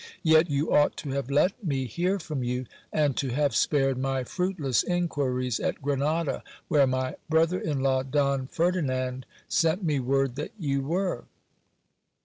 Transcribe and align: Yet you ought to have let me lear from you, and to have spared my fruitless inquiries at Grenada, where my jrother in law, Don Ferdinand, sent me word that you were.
Yet 0.23 0.49
you 0.49 0.73
ought 0.73 0.97
to 0.97 1.11
have 1.11 1.29
let 1.29 1.63
me 1.63 1.87
lear 1.95 2.17
from 2.17 2.43
you, 2.43 2.65
and 2.91 3.15
to 3.17 3.27
have 3.29 3.53
spared 3.55 3.99
my 3.99 4.23
fruitless 4.23 4.81
inquiries 4.83 5.59
at 5.59 5.79
Grenada, 5.79 6.43
where 6.69 6.87
my 6.87 7.13
jrother 7.31 7.59
in 7.61 7.81
law, 7.81 8.01
Don 8.01 8.47
Ferdinand, 8.47 9.27
sent 9.47 9.83
me 9.83 9.99
word 9.99 10.37
that 10.37 10.53
you 10.57 10.81
were. 10.81 11.25